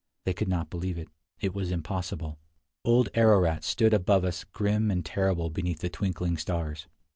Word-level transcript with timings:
They 0.23 0.33
could 0.33 0.47
not 0.47 0.71
believe 0.71 0.97
it. 0.97 1.09
It 1.41 1.53
was 1.53 1.69
impossible. 1.69 2.39
Old 2.83 3.09
Ararat 3.13 3.63
stood 3.63 3.93
above 3.93 4.23
us 4.25 4.43
grim 4.45 4.89
and 4.89 5.05
terrible 5.05 5.51
beneath 5.51 5.81
the 5.81 5.89
twinkling 5.91 6.37
stars. 6.37 6.87